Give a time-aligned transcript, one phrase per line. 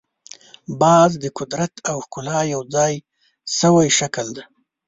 [0.81, 2.93] باز د قدرت او ښکلا یو ځای
[3.57, 4.43] شوی شکل دی